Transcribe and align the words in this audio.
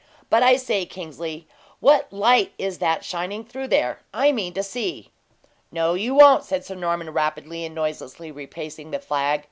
But, 0.31 0.41
I 0.41 0.55
say, 0.55 0.87
Kingsley, 0.87 1.47
what 1.79 2.11
light 2.11 2.53
is 2.57 2.79
that 2.79 3.05
shining 3.05 3.45
through 3.45 3.67
there? 3.67 3.99
I 4.11 4.31
mean 4.31 4.51
to 4.55 4.63
see." 4.63 5.11
"No, 5.71 5.93
you 5.93 6.15
won't," 6.15 6.43
said 6.43 6.65
Sir 6.65 6.73
Norman, 6.73 7.11
rapidly 7.11 7.63
and 7.65 7.75
noiselessly 7.75 8.31
replacing 8.31 8.89
the 8.89 8.97
flag. 8.97 9.39